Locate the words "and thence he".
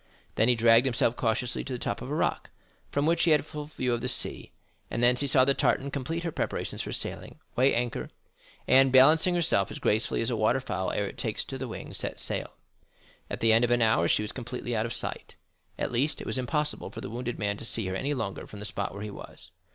4.89-5.27